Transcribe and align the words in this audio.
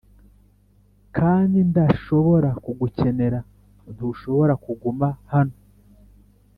kandi 1.17 1.57
ndashobora 1.69 2.49
kugukenera; 2.63 3.39
ntushobora 3.93 4.53
kuguma 4.65 5.07
hano?" 5.31 5.55